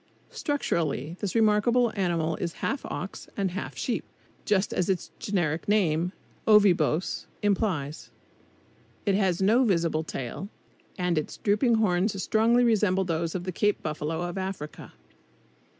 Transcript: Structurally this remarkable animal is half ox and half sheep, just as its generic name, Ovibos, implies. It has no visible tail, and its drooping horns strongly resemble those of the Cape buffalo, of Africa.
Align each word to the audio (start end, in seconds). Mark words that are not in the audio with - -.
Structurally 0.31 1.15
this 1.19 1.35
remarkable 1.35 1.93
animal 1.95 2.35
is 2.37 2.53
half 2.65 2.83
ox 2.85 3.27
and 3.37 3.51
half 3.51 3.77
sheep, 3.77 4.03
just 4.45 4.73
as 4.73 4.89
its 4.89 5.11
generic 5.19 5.67
name, 5.69 6.11
Ovibos, 6.47 7.27
implies. 7.43 8.09
It 9.05 9.13
has 9.13 9.43
no 9.43 9.63
visible 9.63 10.03
tail, 10.03 10.49
and 10.97 11.19
its 11.19 11.37
drooping 11.37 11.75
horns 11.75 12.19
strongly 12.23 12.63
resemble 12.63 13.03
those 13.03 13.35
of 13.35 13.43
the 13.43 13.51
Cape 13.51 13.83
buffalo, 13.83 14.23
of 14.23 14.39
Africa. 14.39 14.91